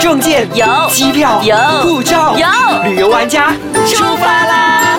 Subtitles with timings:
[0.00, 2.46] 证件有机票有护照有
[2.84, 3.52] 旅游玩家
[3.86, 4.98] 出发啦！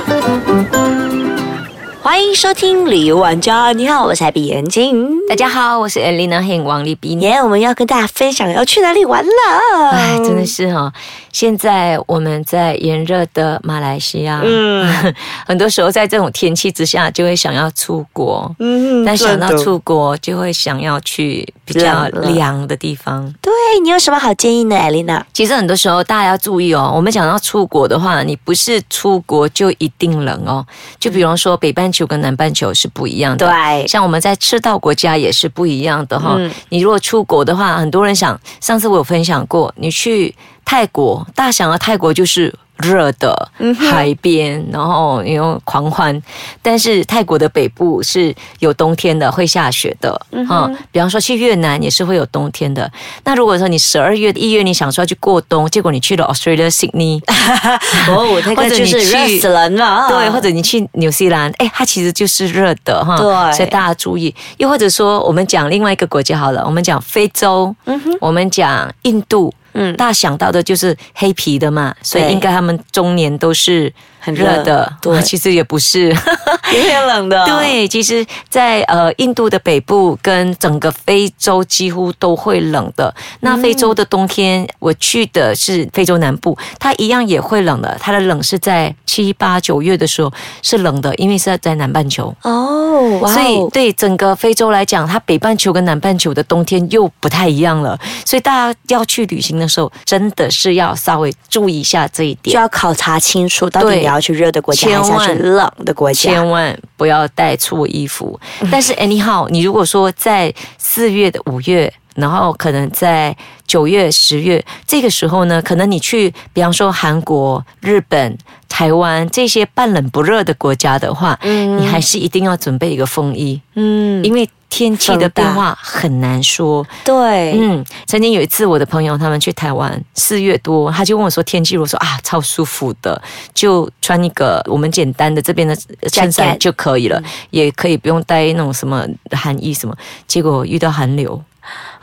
[2.02, 5.10] 欢迎收听旅游玩家，你好，我是海比眼睛。
[5.30, 7.22] 大家好，我是 Elena h 王丽斌。
[7.22, 9.90] 耶，我们要跟大家分享要去哪里玩了。
[9.92, 10.92] 哎，真的是哈、
[11.32, 15.14] 现在我们在炎热的马来西亚，嗯
[15.46, 18.54] 很多时候在这种天气之下，就会想要出国。
[18.60, 23.34] 嗯但想到出国，就会想要去比较凉的地方。
[23.42, 23.52] 对
[23.82, 25.26] 你有什么好建议呢，艾琳娜？
[25.34, 30.66] 其实很多时候大家要注意哦，我们讲到出国的话，你不是出国就一定冷哦。
[31.00, 40.34] 就比方说北半球跟南半球是不一样的，对像我们在赤道国家也是不一样的哈、嗯你如果出国的话，很多人想，上次我有分享过，你去
[40.70, 42.54] 泰国，大家想到泰国就是。
[42.82, 46.18] 热的嗯海边，然后有狂欢，
[46.62, 50.18] 但是泰国的北部是有冬天的，会下雪的。
[50.32, 50.48] 嗯
[50.90, 52.90] 比方说去越南也是会有冬天的。
[53.26, 57.20] 那如果说你十二月、一月你想说要去过冬，结果你去了 Australia Sydney，
[58.08, 60.08] 哦，那或者个就是你去热死人了。
[60.08, 63.18] 对，或者你去纽西兰，哎，它其实就是热的哈。
[63.18, 64.34] 对所以大家注意。
[64.56, 69.54] 又或者说，我们讲另外一个国家好了，我们讲非洲，嗯哼，我们讲印度。
[69.74, 69.96] 嗯。
[69.96, 76.10] 大家想到的就是黑皮的嘛，所以应该他们中年都是很热热的，对啊其实也不是，
[76.74, 77.46] 有点冷的。
[77.48, 83.14] 对，其实在，呃印度的北部跟整个非洲几乎都会冷的。
[83.42, 87.98] 那非洲的冬天，我去的是非洲南部，它一样也会冷的。
[88.00, 92.34] 它的冷是在七八九月的时候是冷的，因为是在南半球。
[92.44, 97.98] 哦，哇哦所以对整个非洲来讲，它北半球跟南半球的冬天又不太一样了。
[98.26, 102.60] 所以大家要去旅行的时候，真的是要稍微注意一下这一点就。
[102.60, 106.20] 要考察清楚，到底要去热的国家还是要千万去冷的国家。
[106.20, 108.40] 千万不要带错衣服。
[108.72, 111.94] 但是 anyhow，你如果说在四月的五月。
[112.16, 113.34] 然后可能在
[113.66, 118.38] 九月、十月这个时候呢，可能你去，比方说韩国、日本、
[118.80, 126.88] 台湾这些半冷不热的国家的话，你还是一定要准备一个风衣，嗯，因为天气的变化很难说。
[127.04, 133.22] 对，嗯，曾经有一次，我的朋友他们去台湾，四月多，他就问我说天气如何，我说啊超舒服的，
[133.54, 135.76] 就穿一个我们简单的这边的
[136.10, 139.94] 衬衫就可以了，也可以不用带那种什么寒衣什么。
[140.26, 141.44] 结果遇到寒流，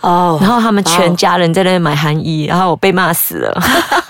[0.03, 3.59] 哦，然后他们全家人在那边买寒衣，然后我被骂死了。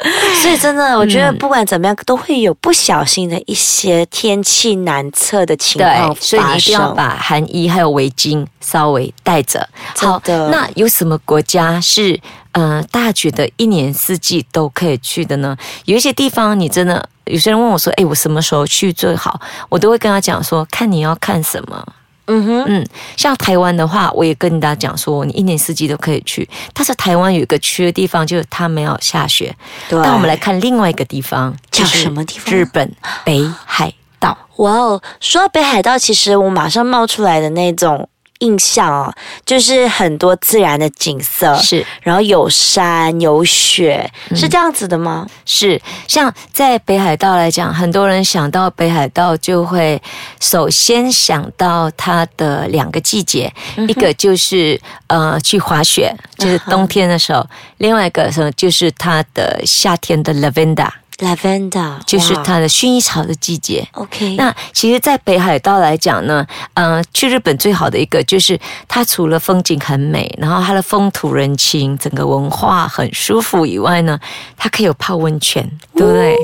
[0.42, 6.88] 所以真的，我觉得嗯不管怎么样，都会有不小心的一些天气难测的情况对，所以你定要。
[6.92, 9.68] 把寒衣还有围巾稍微带着。
[9.96, 12.18] 好，的那有什么国家是
[12.52, 15.56] 呃大家觉得一年四季都可以去的呢？
[15.84, 21.86] 有一些地方你真的，有些人问我说：“哎，我什么时候去最好？”我都会跟他讲说：“看你要看什么。”
[22.28, 26.48] 嗯哼，嗯，像台湾的话，我也跟大家讲说，你一年四季都可以去。
[26.72, 29.54] 但是台湾有一个缺的地方，就是它没有下雪。
[29.88, 29.98] 对。
[30.02, 32.92] 那我们来看另外一个地方，叫什么地方日本
[33.24, 34.36] 北海道。
[34.56, 38.08] 哇哦，说到北海道，其实我马上冒出来的那种
[38.38, 41.84] 印象哦，就是很多自然的景色，是。
[42.02, 44.36] 然后有山有雪，嗯。
[44.36, 45.26] 是这样子的吗？
[45.44, 50.00] 是，像在北海道来讲，很多人想到北海道就会
[50.40, 53.52] 首先想到它的两个季节，
[53.88, 57.42] 一个就是呃去滑雪，就是冬天的时候；
[57.78, 63.86] 另外一个什么就是它的夏天的 lavender，Lavender 就是它的薰衣草的季节。
[63.92, 74.18] OK，那其实，在北海道来讲呢，呃，去日本最好的一个就是它除了风景很美，然后它的风土人情、整个文化很舒服以外呢，
[74.56, 76.36] 它可以有泡温泉，对不对？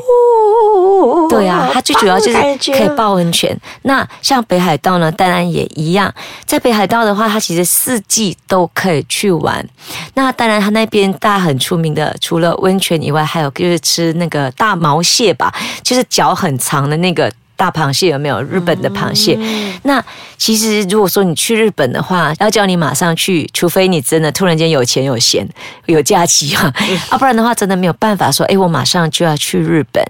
[1.28, 2.38] 对啊，它最主要就是
[2.72, 3.56] 可以泡温泉。
[3.82, 6.12] 那像北海道呢，当然也一样。
[6.44, 9.66] 在北海道的话，它其实四季都可以去玩。
[10.14, 17.32] 那当然，它那边大家很出名的，除了温泉以外，还有就是吃那个大毛蟹吧，就是脚很长的那个。
[17.56, 18.42] 大螃蟹有没有？
[18.42, 19.38] 日本的螃蟹。
[19.82, 20.03] 那
[20.37, 25.47] 其实如果说你去日本的话，要叫你马上去，除非你真的突然间有钱有闲
[25.87, 26.72] 有假期啊，
[27.10, 30.05] 要、 不然的话真的没有办法说，哎，我马上就要去日本。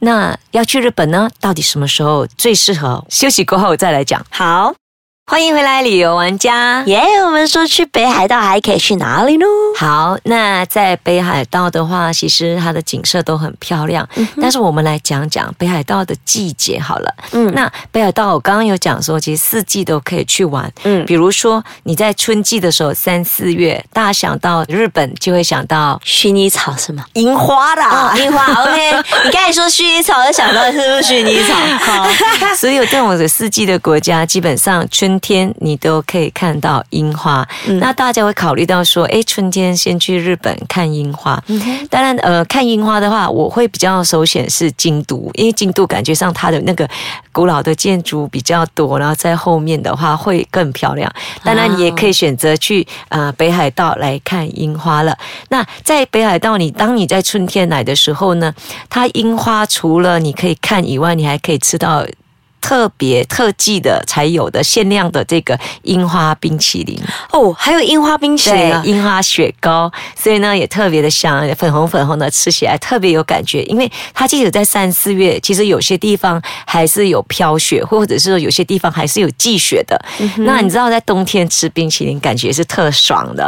[0.00, 3.04] 那要去日本呢，到底什么时候最适合？
[3.08, 4.24] 休息过后再来讲。
[4.30, 4.74] 好
[5.24, 6.82] 欢迎回来，旅游玩家。
[6.86, 9.46] 耶我们说去北海道还可以去哪里呢？
[9.76, 14.06] 好，那在北海道的话，其实它的景色都很漂亮。
[14.40, 17.14] 但是我们来讲讲北海道的季节好了。
[17.30, 20.70] 嗯那北海道我刚刚有讲说，其实四季都可以去玩。
[20.82, 27.06] 嗯比如说你在春季的时候，三四月，大家想到日本就会想到薰衣草是吗？
[27.14, 28.12] 樱花啦。
[28.12, 28.92] 哦，樱花，OK。
[29.24, 31.54] 你刚才说薰衣草，我就想到是不是薰衣草？
[31.80, 32.08] 好，
[32.56, 37.46] 所有这种的四季的国家，基本上春春天你都可以看到樱花。
[37.80, 41.42] 那大家会考虑到说，哎，春天先去日本看樱花。
[41.90, 46.88] 当然，呃，看樱花的话，我会比较首选是京都，因为京都感觉上它的那个
[47.30, 51.12] 古老的建筑比较多，然后在后面的话会更漂亮。
[51.44, 55.14] 当然，你也可以选择去呃北海道来看樱花了。
[55.50, 58.54] 那在北海道，你当你在春天来的时候呢，
[58.88, 62.02] 它樱花除了你可以看以外，你还可以吃到。
[62.62, 66.98] 特别特技的才有的限量的这个樱花冰淇淋
[67.32, 73.62] 哦，还有樱花冰淇淋，樱花雪糕，所以呢也特别的香，粉红粉红的，吃起来特别有感觉。
[73.64, 80.00] 因为它即使在三四月，其实有些地方还是有飘雪，或者是说有些地方还是有积雪的。
[80.38, 83.44] 那你知道在冬天吃冰淇淋，感觉是特爽的，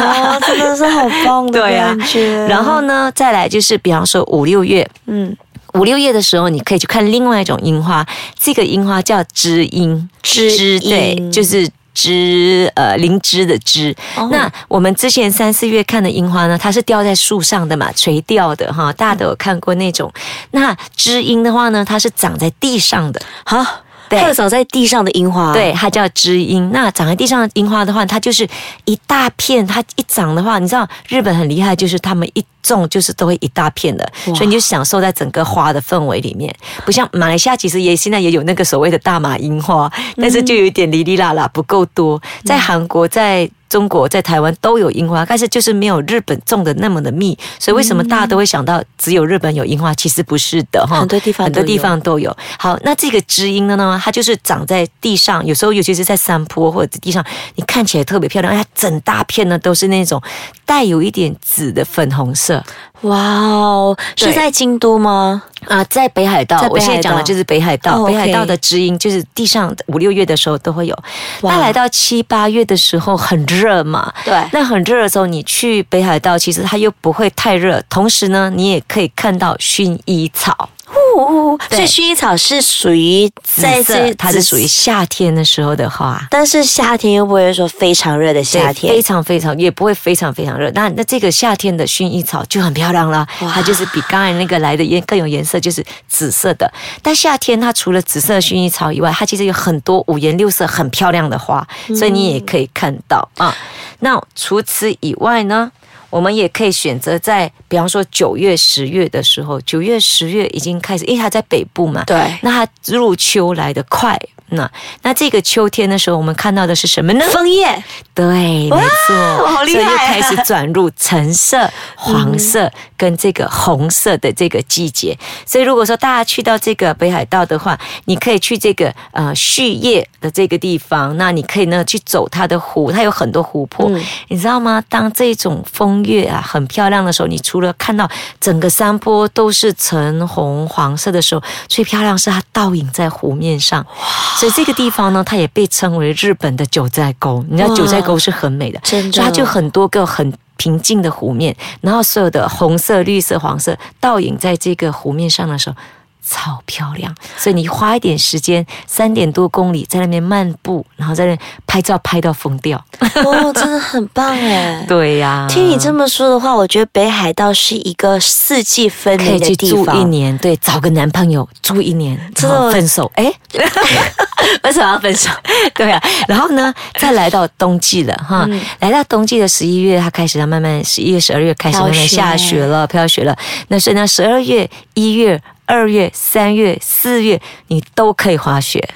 [0.46, 2.46] 真的是好棒的 感觉。
[2.46, 5.36] 然后呢，再来就是比方说五六月，嗯。
[5.74, 8.06] 五六月的时候，你可以去看另外一种樱花，
[8.38, 13.94] 这个樱花叫知樱，知对，就是知呃灵芝的知。
[14.30, 20.12] 那我们之前三四月看的樱花呢，它是吊在树上的嘛，垂吊的哈，大家都有看过那种。
[20.52, 23.64] 那知樱的话呢，它是长在地上的，好，
[24.08, 26.70] 对，长在地上的樱花，对，它叫知樱。
[26.72, 28.48] 那长在地上的樱花的话，它就是
[28.84, 32.44] 一大片，它一长的话，你知道日本很厉害，就是他们一。
[32.64, 36.50] 种就是都会一大片的，所以你就享受在整个花的氛围里面，
[36.86, 42.18] 不像马来西亚，其实也现在也有那个所谓的大马樱花，但是就有一点哩哩啦啦不够多。
[42.42, 47.36] 在韩国，在中国，在台湾都有樱花，但是就是没有日本种的那么的密。
[47.58, 49.92] 所以为什么大家都会想到只有日本有樱花？
[49.94, 52.32] 其实不是的哈，很多地方很多地方都有。
[52.56, 57.24] 好，那这个知音的呢，它就是长在地上，有时候尤其是在山坡或者地上，
[57.56, 60.22] 你看起来特别漂亮，它整大片呢都是那种
[60.64, 62.62] 带有一点紫的粉红色。
[63.00, 65.42] 哇哦，是在京都吗？
[65.68, 66.66] 啊，在北海道。
[66.70, 68.04] 我现在讲的就是北海道。
[68.04, 70.98] 北海道的知音就是地上五六月的时候都会有。
[71.42, 74.12] 那来到七八月的时候很热嘛？
[74.24, 74.34] 对。
[74.52, 80.68] 那很热的时候，你去北海道，其实它又不会太热，同时呢，你也可以看到薰衣草。
[80.86, 90.70] 哦，所以薰衣草是属于在这，它是属于夏天的时候的花，但是夏天又不会说非常热的夏天，非常非常也不会非常非常热。
[90.74, 96.70] 那那这个夏天的薰衣草就很漂亮了，它就是比刚才那个来的颜更有颜色，就是紫色的。
[97.02, 101.66] 但夏天它除了紫色薰衣草以外，它其实有很多五颜六色很漂亮的花，
[101.96, 103.56] 所以你也可以看到啊。
[104.00, 105.72] 那除此以外呢？
[106.14, 114.16] 我们也可以选择在，比方说九月、十月的时候，九月、十月已经开始，因为它在北部嘛，对，那它入秋来的快。
[114.50, 114.70] 那
[115.02, 117.24] 那这个秋天的时候，我们看到的是什么呢？
[117.32, 117.82] 枫叶，
[118.12, 125.18] 对，没错，好厉害，又开始转入橙色、 黄色跟这个红色的这个季节。
[125.46, 133.90] 所以如果说大家去到这个北海道的话，你可以去这个呃旭叶的这个地方，那你可以呢去走它的湖，它有很多湖泊，
[134.28, 134.82] 你知道吗？
[134.88, 138.08] 当这种枫叶啊很漂亮的时候，你除了看到
[138.38, 143.84] 整个山坡都是橙红黄色的时候，最漂亮是它倒影在湖面上。
[144.34, 147.44] 所以这个地方呢，它也被称为日本的九寨沟。
[147.48, 155.76] 你知道九寨沟是很美的，所以它就很多个很平静的湖面，然后所有的红色、绿色、黄色倒影在这个湖面上的时候。
[156.26, 162.82] 超漂亮，所以你花一点时间，三点多公里在那边漫步，然后在那拍照拍到疯掉，
[163.24, 164.84] 哦，真的很棒哎！
[164.88, 169.94] 对呀，听你这么说的话，我觉得北海道是一个四季分明的地方。
[169.94, 173.32] 住一年，对，找个男朋友住一年，之后分手，哎，
[174.64, 175.30] 为什么要分手？
[175.74, 178.48] 对啊，然后呢，再来到冬季了哈，
[178.80, 183.36] 来到冬季的十一月，它开始要慢慢十一月、十二月开始慢慢下雪了，飘雪了。
[183.68, 185.40] 那所以呢，十二月、一月。
[185.66, 188.86] 二月、三月、四月，你都可以滑雪，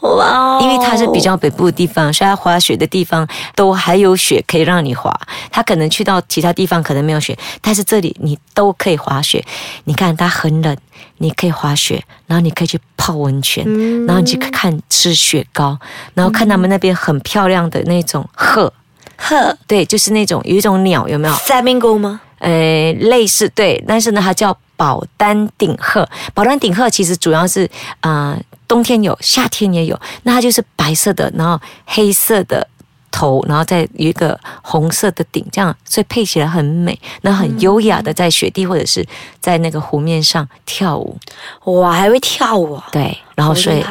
[0.00, 0.58] 哇！
[0.60, 5.12] 因为它是比较北部的地方，所以它滑雪的地方都还有雪可以让你滑。
[5.50, 9.44] 它可能去到其他地方可能没有雪，但是这里你都可以滑雪。
[9.84, 10.76] 你看它很冷，
[11.16, 13.64] 你可以滑雪，然后你可以去泡温泉，
[14.06, 15.78] 然后你去看吃雪糕，
[16.14, 18.72] 然后看他们那边很漂亮的那种鹤，
[19.16, 22.20] 鹤对，就是那种有一种鸟，有没有？Flamingo 吗？
[22.38, 24.56] 呃，类似对，但是呢，它叫。
[24.78, 27.68] 宝丹顶鹤，宝丹顶鹤其实主要是
[27.98, 30.00] 啊，冬天有，夏天也有。
[30.22, 32.64] 那它就是白色的，然后黑色的
[33.10, 39.04] 头，然后再有一个红色的顶，这样，所以配起来很美，那很优雅的在雪地或者是
[39.40, 41.18] 在那个湖面上跳舞。
[41.64, 42.80] 哇，还会跳舞？
[42.92, 43.84] 对，然后所以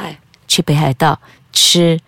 [0.47, 1.19] 去北海道
[1.51, 1.99] 吃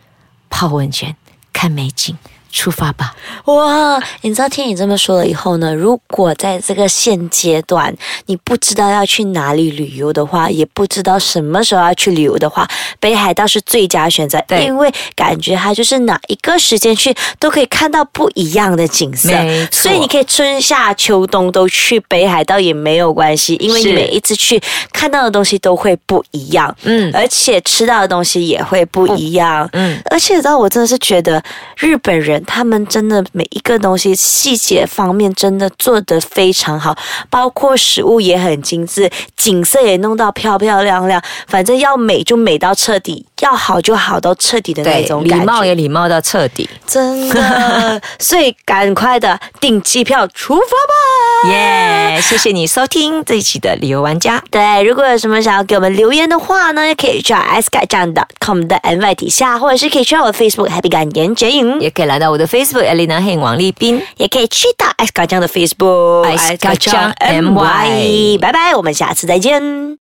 [0.49, 1.13] 泡温泉、
[1.51, 2.17] 看美景。
[2.51, 3.15] 出发吧！
[3.45, 5.73] 哇，你知道听你这么说了以后呢？
[5.73, 12.67] 如果在这个现阶段你不知道要去哪里旅游的话，也不知道什么时候要去旅游的话，
[12.99, 14.65] 北海道是最佳选择，对。
[14.65, 19.29] 因为感觉它就是哪一个时间去都可以看到不一样的景色
[19.71, 27.11] 所以你可以春夏秋冬都去北海道也没有关系，因为你每一次去看到的东西都会不一样，嗯。
[27.13, 31.41] 而且吃到的东西也会不一样，嗯，而且你知道，我真的是觉得
[31.77, 36.97] 日本人他们真的每一个东西细节方面真的做得非常好，
[37.29, 45.45] 包括食物也很精致，景色也弄到漂漂亮亮，反正要美就美到彻底，要好就好到彻底的那种感觉。
[45.45, 46.69] 貌也礼貌到彻底。
[46.85, 51.08] 真的， 所以赶快的订机票出发吧！
[51.47, 54.43] 耶、谢谢你收听这一期的旅游玩家。
[54.51, 61.79] 对，如果有什么想要给我们留言的话呢，可以去 s k 站 com 的 NY 底下，或者是可以去到我的 Facebook Happy 感言剪影。
[61.79, 64.01] 也可以来到我的 Facebook Elena 黑王丽斌。
[64.17, 69.97] 也可以去到 S 嘎酱的 Facebook S 嘎酱 MY 拜拜，我们下次再见。